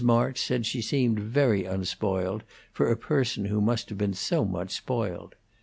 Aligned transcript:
March 0.03 0.41
said 0.41 0.65
she 0.65 0.81
seemed 0.81 1.19
very 1.19 1.63
unspoiled 1.63 2.41
for 2.71 2.89
a 2.89 2.97
person 2.97 3.45
who 3.45 3.61
must 3.61 3.89
have 3.89 3.99
been 3.99 4.15
so 4.15 4.43
much 4.43 4.71
spoiled. 4.71 5.35